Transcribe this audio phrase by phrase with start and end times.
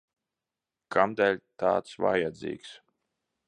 [0.95, 2.77] Kamdēļ tāds vajadzīgs?